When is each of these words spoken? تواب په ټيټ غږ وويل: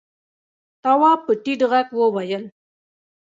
تواب 0.83 1.19
په 1.27 1.33
ټيټ 1.43 1.59
غږ 1.71 1.87
وويل: 1.99 2.43